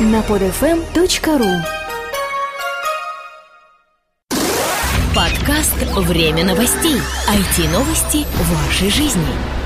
[0.00, 1.64] на podfm.ru
[5.14, 6.96] Подкаст «Время новостей».
[7.28, 9.61] IT-новости вашей жизни.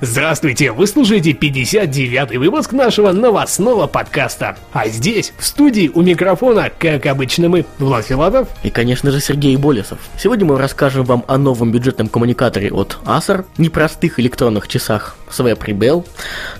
[0.00, 4.56] Здравствуйте, вы слушаете 59-й выпуск нашего новостного подкаста.
[4.72, 8.48] А здесь, в студии у микрофона, как обычно мы, Влад Филатов.
[8.62, 9.98] И, конечно же, Сергей Болесов.
[10.16, 16.06] Сегодня мы расскажем вам о новом бюджетном коммуникаторе от Acer, непростых электронных часах Swap Rebel,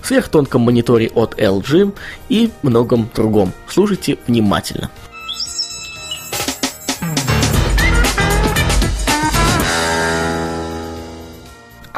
[0.03, 1.95] сверхтонком мониторе от LG
[2.29, 3.53] и многом другом.
[3.69, 4.91] Слушайте внимательно.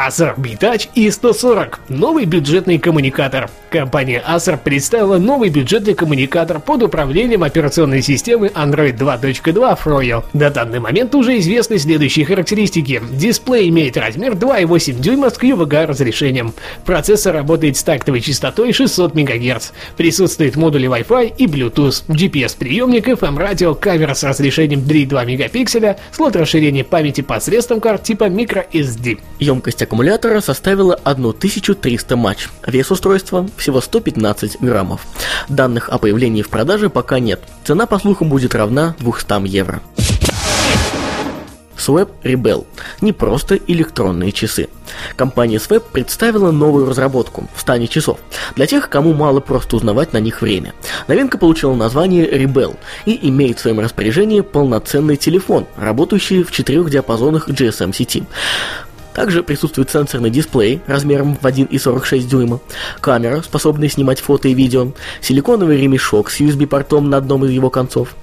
[0.06, 3.50] Acer B-Touch E140– новый бюджетный коммуникатор.
[3.68, 10.24] Компания Acer представила новый бюджетный коммуникатор под управлением операционной системы Android 2.2 Froyo.
[10.32, 13.02] На данный момент уже известны следующие характеристики.
[13.12, 16.54] Дисплей имеет размер 2,8 дюйма с QVGA разрешением.
[16.86, 19.72] Процессор работает с тактовой частотой 600 МГц.
[19.98, 27.20] Присутствует модули Wi-Fi и Bluetooth, GPS-приемник, FM-радио, камера с разрешением 3,2 мегапикселя, слот расширения памяти
[27.20, 29.18] посредством карт типа microSD.
[29.38, 32.48] Емкость аккумулятора составила 1300 матч.
[32.64, 35.04] Вес устройства всего 115 граммов.
[35.48, 37.40] Данных о появлении в продаже пока нет.
[37.64, 39.82] Цена, по слухам, будет равна 200 евро.
[41.76, 42.66] Swap Rebel–
[43.00, 44.68] не просто электронные часы.
[45.16, 48.18] Компания Swap представила новую разработку в стане часов
[48.54, 50.74] для тех, кому мало просто узнавать на них время.
[51.08, 57.48] Новинка получила название Rebel и имеет в своем распоряжении полноценный телефон, работающий в четырех диапазонах
[57.48, 58.24] GSM сети.
[59.14, 62.60] Также присутствует сенсорный дисплей размером в 1,46 дюйма,
[63.00, 68.14] камера, способная снимать фото и видео, силиконовый ремешок с USB-портом на одном из его концов.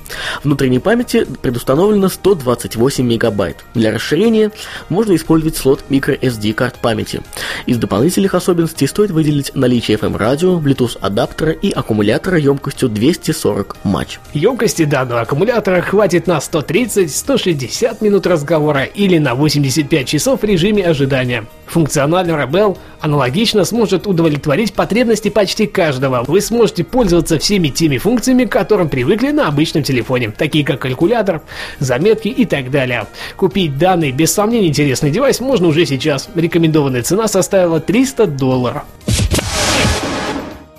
[0.43, 3.57] Внутренней памяти предустановлено 128 мегабайт.
[3.73, 4.51] Для расширения
[4.89, 7.21] можно использовать слот microSD карт памяти.
[7.65, 14.19] Из дополнительных особенностей стоит выделить наличие FM-радио, Bluetooth адаптера и аккумулятора емкостью 240 матч.
[14.33, 21.45] Емкости данного аккумулятора хватит на 130-160 минут разговора или на 85 часов в режиме ожидания.
[21.67, 26.23] Функциональный Rebel аналогично сможет удовлетворить потребности почти каждого.
[26.25, 31.41] Вы сможете пользоваться всеми теми функциями, к которым привыкли на обычном телефоне, такие как калькулятор,
[31.79, 33.07] заметки и так далее.
[33.35, 36.29] Купить данный без сомнения интересный девайс можно уже сейчас.
[36.35, 38.83] Рекомендованная цена составила 300 долларов.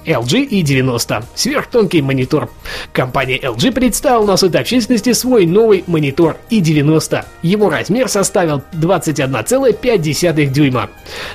[0.08, 1.24] LG E90.
[1.34, 2.48] Сверхтонкий монитор.
[2.92, 7.24] Компания LG представила на суд общественности свой новый монитор E90.
[7.42, 10.90] Его размер составил 21,5 дюйма.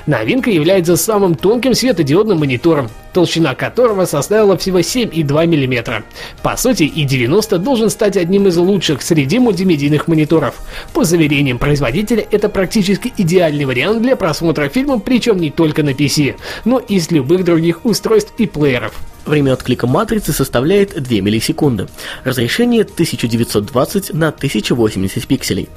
[0.06, 6.04] Новинка является самым тонким светодиодным монитором, толщина которого составила всего 7,2 мм.
[6.42, 10.56] По сути, E90 должен стать одним из лучших среди мультимедийных мониторов.
[10.92, 16.34] По заверениям производителя, это практически идеальный вариант для просмотра фильмов, причем не только на PC,
[16.64, 18.92] но и с любых других устройств и плееров.
[19.26, 21.88] Время отклика матрицы составляет 2 миллисекунды.
[22.24, 25.68] Разрешение 1920 на 1080 пикселей.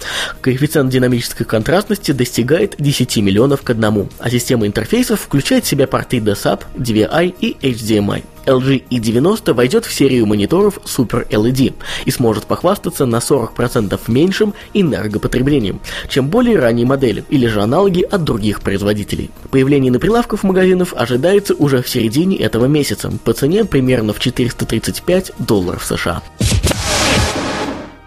[0.42, 6.18] Коэффициент динамической контрастности достигает 10 миллионов к одному, а система интерфейсов включает в себя порты
[6.18, 8.24] DSAP, DVI и HDMI.
[8.48, 11.74] LG E90 войдет в серию мониторов Super LED
[12.06, 18.24] и сможет похвастаться на 40% меньшим энергопотреблением, чем более ранние модели или же аналоги от
[18.24, 19.30] других производителей.
[19.52, 25.34] Появление на прилавках магазинов ожидается уже в середине этого месяца по цене примерно в 435
[25.40, 26.24] долларов США.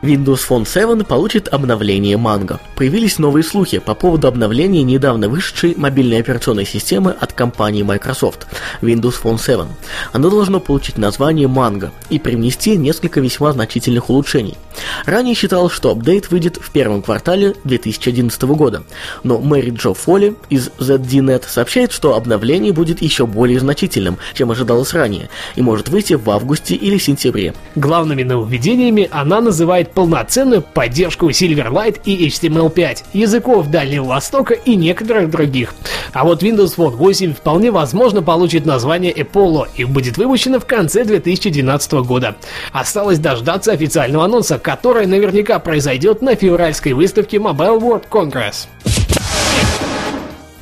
[0.03, 2.59] Windows Phone 7 получит обновление Mango.
[2.75, 8.47] Появились новые слухи по поводу обновления недавно вышедшей мобильной операционной системы от компании Microsoft
[8.81, 9.67] Windows Phone 7.
[10.13, 14.57] Оно должно получить название Mango и привнести несколько весьма значительных улучшений.
[15.05, 18.83] Ранее считалось, что апдейт выйдет в первом квартале 2011 года,
[19.23, 24.95] но Мэри Джо Фолли из ZDNet сообщает, что обновление будет еще более значительным, чем ожидалось
[24.95, 27.55] ранее, и может выйти в августе или сентябре.
[27.75, 35.75] Главными нововведениями она называет полноценную поддержку Silverlight и HTML5, языков Дальнего Востока и некоторых других.
[36.13, 41.05] А вот Windows Phone 8 вполне возможно получит название Apollo и будет выпущено в конце
[41.05, 42.37] 2012 года.
[42.73, 48.67] Осталось дождаться официального анонса, который наверняка произойдет на февральской выставке Mobile World Congress.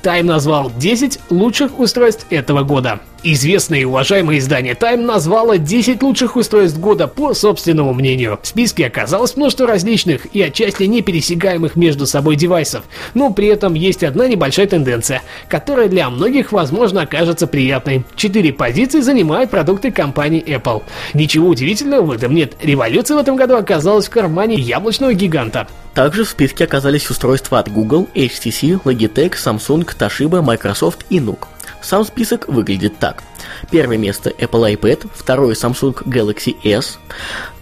[0.02, 3.00] Time назвал 10 лучших устройств этого года.
[3.24, 8.38] Известное и уважаемое издание Time назвало 10 лучших устройств года по собственному мнению.
[8.40, 12.84] В списке оказалось множество различных и отчасти не пересекаемых между собой девайсов,
[13.14, 18.04] но при этом есть одна небольшая тенденция, которая для многих, возможно, окажется приятной.
[18.14, 20.84] Четыре позиции занимают продукты компании Apple.
[21.12, 25.66] Ничего удивительного в этом нет, революция в этом году оказалась в кармане яблочного гиганта.
[25.92, 31.48] Также в списке оказались устройства от Google, HTC, Logitech, Samsung, Toshiba, Microsoft и Nook.
[31.82, 33.22] Сам список выглядит так.
[33.70, 36.98] Первое место Apple iPad, второе Samsung Galaxy S,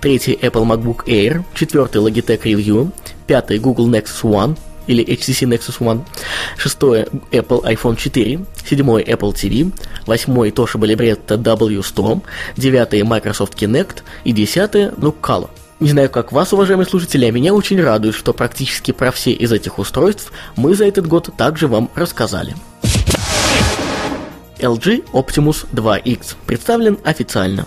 [0.00, 2.90] третье Apple MacBook Air, четвертый Logitech Review,
[3.26, 6.04] пятый Google Nexus One, или HTC Nexus One,
[6.56, 9.72] шестое Apple iPhone 4, седьмое Apple TV,
[10.06, 12.22] восьмой Toshiba Libretto W100,
[12.56, 15.50] девятое Microsoft Kinect и десятое Color.
[15.78, 19.52] Не знаю, как вас, уважаемые слушатели, а меня очень радует, что практически про все из
[19.52, 22.54] этих устройств мы за этот год также вам рассказали.
[24.60, 27.66] LG Optimus 2X представлен официально.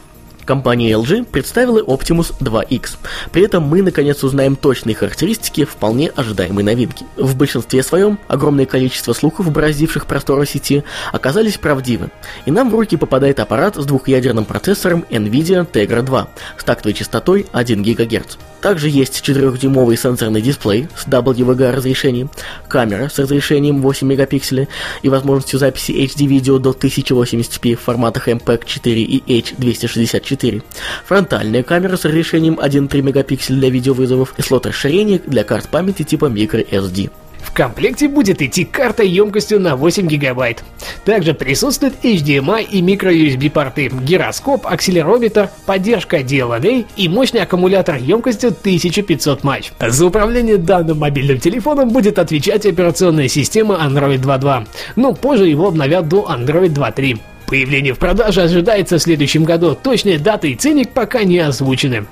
[0.50, 2.98] Компания LG представила Optimus 2X.
[3.32, 7.06] При этом мы наконец узнаем точные характеристики вполне ожидаемой новинки.
[7.18, 12.10] В большинстве своем огромное количество слухов, бороздивших просторы сети, оказались правдивы.
[12.48, 17.46] И нам в руки попадает аппарат с двухъядерным процессором NVIDIA Tegra 2 с тактовой частотой
[17.52, 18.38] 1 ГГц.
[18.62, 22.30] Также есть 4-дюймовый сенсорный дисплей с WVGA разрешением,
[22.68, 24.68] камера с разрешением 8 мегапикселей
[25.02, 30.39] и возможностью записи HD-видео до 1080p в форматах MPEG 4 и H264,
[31.06, 36.26] фронтальная камера с разрешением 1,3 мегапикселя для видеовызовов и слот расширения для карт памяти типа
[36.26, 37.10] microSD.
[37.42, 40.64] В комплекте будет идти карта емкостью на 8 гигабайт.
[41.06, 49.44] Также присутствует HDMI и microUSB порты, гироскоп, акселерометр, поддержка DLNA и мощный аккумулятор емкостью 1500
[49.44, 49.72] матч.
[49.80, 56.08] За управление данным мобильным телефоном будет отвечать операционная система Android 2.2, но позже его обновят
[56.08, 57.20] до Android 2.3.
[57.50, 62.06] Появление в продаже ожидается в следующем году, точные даты и ценник пока не озвучены.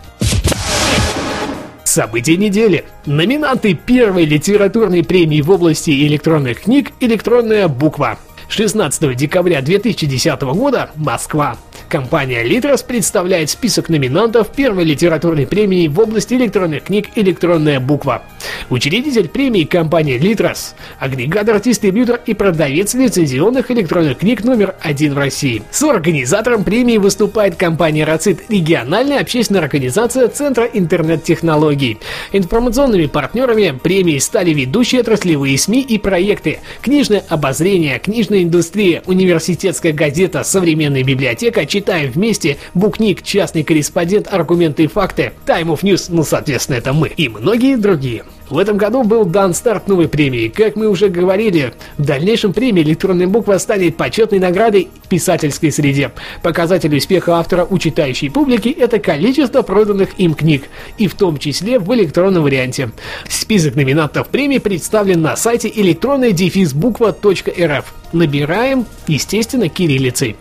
[1.84, 2.86] События недели.
[3.06, 8.18] Номинанты первой литературной премии в области электронных книг «Электронная буква».
[8.50, 11.58] 16 декабря 2010 года Москва.
[11.90, 18.24] Компания Litres представляет список номинантов первой литературной премии в области электронных книг «Электронная буква».
[18.70, 25.64] Учредитель премии компания Litres, агрегатор, дистрибьютор и продавец лицензионных электронных книг номер один в России.
[25.72, 32.00] С организатором премии выступает компания Рацит, региональная общественная организация Центра интернет-технологий.
[32.34, 38.00] Информационными партнерами премии стали ведущие отраслевые СМИ и проекты, книжное обозрение,
[38.38, 45.68] книжная индустрия, университетская газета, современная библиотека, читаем вместе, букник, частный корреспондент, аргументы и факты, Time
[45.68, 48.24] of News, ну соответственно это мы, и многие другие.
[48.50, 50.48] В этом году был дан старт новой премии.
[50.48, 56.12] Как мы уже говорили, в дальнейшем премия «Электронная буква» станет почетной наградой в писательской среде.
[56.44, 60.64] Показатель успеха автора у читающей публики– это количество проданных им книг,
[60.98, 62.92] и в том числе в электронном варианте.
[63.28, 66.34] Список номинантов премии представлен на сайте электронная
[66.74, 67.94] буква.рф.
[68.14, 70.38] Набираем, естественно, кириллицей.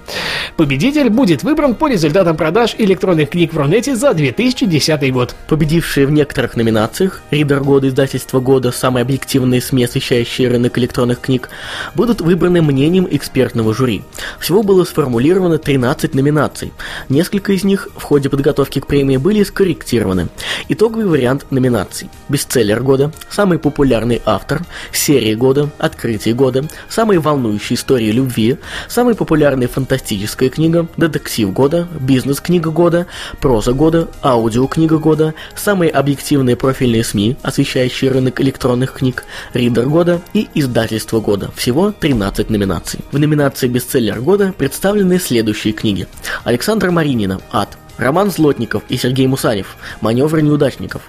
[0.57, 5.35] Победитель будет выбран по результатам продаж электронных книг в Рунете за 2010 год.
[5.49, 11.49] Победившие в некоторых номинациях «Ридер года» издательства года, самые объективные СМИ, освещающие рынок электронных книг,
[11.95, 14.03] будут выбраны мнением экспертного жюри.
[14.39, 16.75] Всего было сформулировано 13 номинаций.
[17.09, 20.29] Несколько из них в ходе подготовки к премии были скорректированы.
[20.69, 22.11] Итоговый вариант номинаций.
[22.29, 24.61] Бестселлер года, самый популярный автор,
[24.93, 28.59] серия года, открытие года, самые волнующие истории любви,
[28.89, 33.07] самая популярная фантастическая книга, детектив года, бизнес-книга года,
[33.41, 39.25] проза года, аудиокнига года, самые объективные профильные СМИ, освещающие освещающий рынок электронных книг,
[39.55, 41.51] Ридер года и Издательство года.
[41.57, 43.01] Всего 13 номинаций.
[43.13, 46.07] В номинации Бестселлер года представлены следующие книги.
[46.45, 51.03] Александра Маринина «Ад», Роман Злотников и Сергей Мусанев «Маневры неудачников»,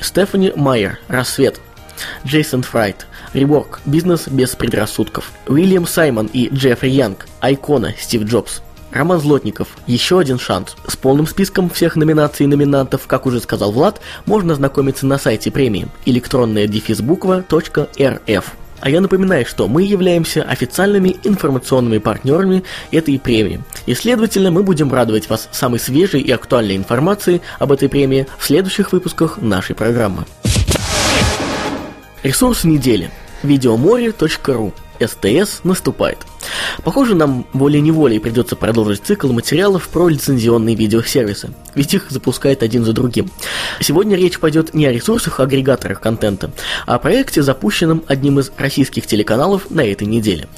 [0.00, 1.60] Стефани Майер «Рассвет»,
[2.26, 3.80] Джейсон Фрайт «Реворк.
[3.84, 7.94] Бизнес без предрассудков», Уильям Саймон и Джеффри Янг «Айкона.
[7.98, 8.62] Стив Джобс»,
[8.94, 9.68] Роман Злотников.
[9.88, 10.76] Еще один шанс.
[10.86, 15.50] С полным списком всех номинаций и номинантов, как уже сказал Влад, можно ознакомиться на сайте
[15.50, 18.52] премии электронная дефисбуква.рф.
[18.80, 23.62] А я напоминаю, что мы являемся официальными информационными партнерами этой премии.
[23.86, 28.44] И следовательно, мы будем радовать вас самой свежей и актуальной информацией об этой премии в
[28.46, 30.24] следующих выпусках нашей программы.
[32.22, 33.10] Ресурс недели.
[33.42, 36.18] Видеоморе.ру СТС наступает.
[36.82, 42.92] Похоже, нам волей-неволей придется продолжить цикл материалов про лицензионные видеосервисы, ведь их запускает один за
[42.92, 43.30] другим.
[43.80, 46.50] Сегодня речь пойдет не о ресурсах-агрегаторах контента,
[46.86, 50.48] а о проекте, запущенном одним из российских телеканалов на этой неделе.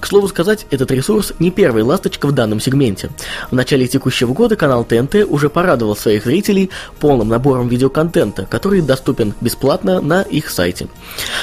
[0.00, 3.10] К слову сказать, этот ресурс не первый ласточка в данном сегменте.
[3.50, 9.34] В начале текущего года канал ТНТ уже порадовал своих зрителей полным набором видеоконтента, который доступен
[9.40, 10.86] бесплатно на их сайте.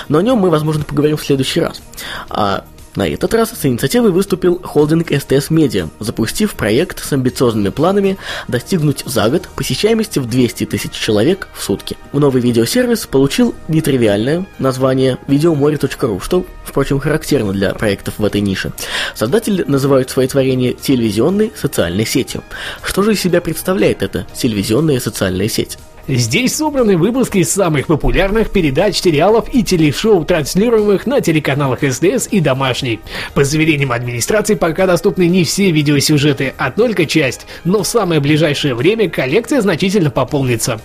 [0.07, 1.81] Но о нем мы, возможно, поговорим в следующий раз.
[2.29, 2.63] А
[2.95, 9.03] на этот раз с инициативой выступил холдинг СТС Медиа, запустив проект с амбициозными планами достигнуть
[9.05, 11.97] за год посещаемости в 200 тысяч человек в сутки.
[12.13, 18.71] Новый видеосервис получил нетривиальное название videomoре.ru, что, впрочем, характерно для проектов в этой нише.
[19.13, 22.43] Создатели называют свои творения телевизионной социальной сетью.
[22.83, 25.77] Что же из себя представляет эта телевизионная социальная сеть?
[26.07, 32.99] Здесь собраны выпуски самых популярных передач, сериалов и телешоу, транслируемых на телеканалах СТС и Домашний.
[33.33, 38.75] По заверениям администрации пока доступны не все видеосюжеты, а только часть, но в самое ближайшее
[38.75, 40.79] время коллекция значительно пополнится.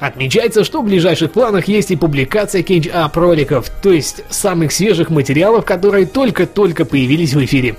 [0.00, 5.64] Отмечается, что в ближайших планах есть и публикация catch-up роликов, то есть самых свежих материалов,
[5.64, 7.76] которые только-только появились в эфире.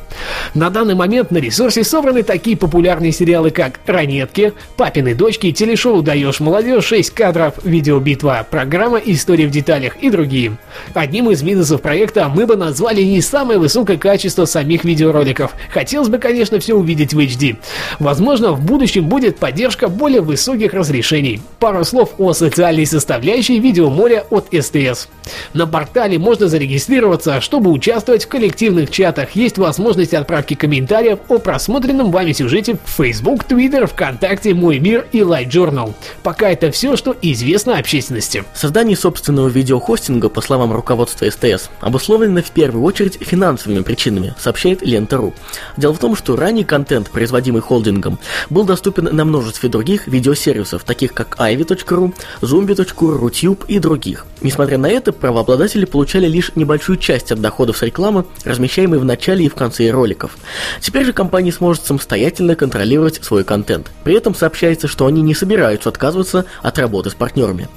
[0.54, 6.40] На данный момент на ресурсе собраны такие популярные сериалы, как «Ранетки», «Папины дочки», телешоу «Даешь
[6.40, 10.58] молодежь», 6 кадров, видеобитва, программа «История в деталях» и другие.
[10.94, 15.54] Одним из минусов проекта мы бы назвали не самое высокое качество самих видеороликов.
[15.72, 17.58] Хотелось бы, конечно, все увидеть в HD.
[18.00, 21.42] Возможно, в будущем будет поддержка более высоких разрешений.
[21.60, 25.08] Пару слов о социальной составляющей видеоморя от СТС.
[25.54, 29.36] На портале можно зарегистрироваться, чтобы участвовать в коллективных чатах.
[29.36, 35.20] Есть возможность отправки комментариев о просмотренном вами сюжете в Facebook, Twitter, ВКонтакте, Мой Мир и
[35.20, 35.94] Light Journal.
[36.24, 38.44] Пока это все, что известно общественности.
[38.54, 45.34] Создание собственного видеохостинга, по словам руководства СТС, обусловлено в первую очередь финансовыми причинами, сообщает Лента.ру.
[45.78, 48.20] Дело в том, что ранний контент, производимый холдингом,
[48.50, 54.26] был доступен на множестве других видеосервисов, таких как ivy.ru, zombie.ru, Rutube и других.
[54.42, 59.46] Несмотря на это, правообладатели получали лишь небольшую часть от доходов с рекламы, размещаемой в начале
[59.46, 60.38] и в конце роликов.
[60.80, 63.92] Теперь же компания сможет самостоятельно контролировать свой контент.
[64.04, 67.68] При этом сообщается, что они не собираются отказываться от работы с партнерами.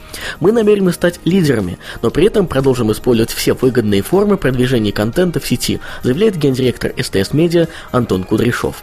[0.40, 5.46] Мы намерены стать лидерами, но при этом продолжим использовать все выгодные формы продвижения контента в
[5.46, 8.82] сети, заявляет гендиректор СТС Медиа Антон Кудряшов.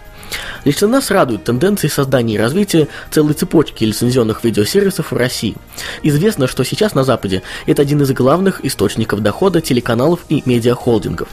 [0.66, 5.56] Лично нас радуют тенденции создания и развития целой цепочки лицензионных видеосервисов в России.
[6.04, 11.30] Известно, что сейчас на Западе это один из главных источников дохода телеканалов и медиахолдингов.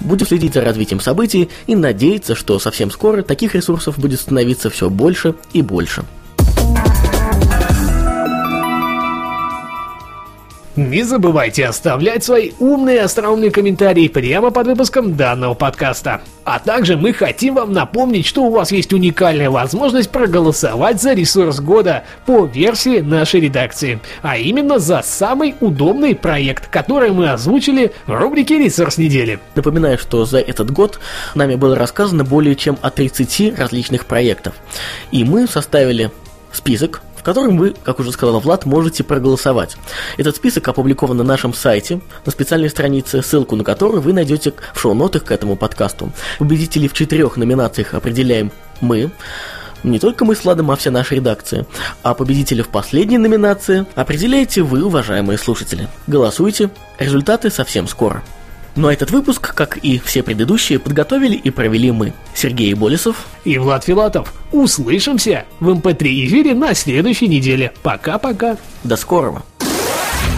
[0.00, 4.90] Будем следить за развитием событий и надеяться, что совсем скоро таких ресурсов будет становиться все
[4.90, 6.04] больше и больше.
[10.76, 16.20] Не забывайте оставлять свои умные остроумные комментарии прямо под выпуском данного подкаста.
[16.42, 21.60] А также мы хотим вам напомнить, что у вас есть уникальная возможность проголосовать за ресурс
[21.60, 24.00] года по версии нашей редакции.
[24.22, 29.38] А именно за самый удобный проект, который мы озвучили в рубрике «Ресурс недели».
[29.54, 30.98] Напоминаю, что за этот год
[31.36, 34.54] нами было рассказано более чем о 30 различных проектов.
[35.12, 36.10] И мы составили
[36.52, 39.76] список котором вы, как уже сказал Влад, можете проголосовать.
[40.16, 44.80] Этот список опубликован на нашем сайте, на специальной странице, ссылку на которую вы найдете в
[44.80, 46.12] шоу-нотах к этому подкасту.
[46.38, 49.10] Победителей в четырех номинациях определяем мы,
[49.82, 51.66] не только мы с Владом, а вся наша редакция.
[52.02, 55.88] А победителя в последней номинации определяете вы, уважаемые слушатели.
[56.06, 58.22] Голосуйте, результаты совсем скоро.
[58.76, 63.56] Ну а этот выпуск, как и все предыдущие, подготовили и провели мы, Сергей Болесов и
[63.58, 64.34] Влад Филатов.
[64.52, 67.72] Услышимся в МП3 эм эфире на следующей неделе.
[67.82, 68.56] Пока-пока.
[68.82, 69.42] До скорого.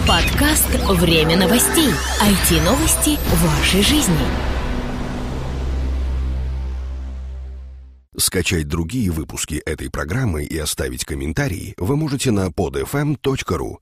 [0.07, 1.89] Подкаст «Время новостей».
[2.21, 4.15] IT-новости вашей жизни.
[8.19, 13.75] Скачать другие выпуски этой программы и оставить комментарии вы можете на podfm.ru.